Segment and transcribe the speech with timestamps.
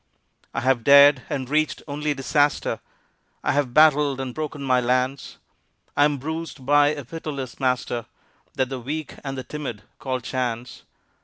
[0.51, 2.79] I have dared and reached only disaster,
[3.43, 5.37] I have battled and broken my lance;
[5.95, 8.07] I am bruised by a pitiless master
[8.55, 10.85] That the weak and the timid call Chance.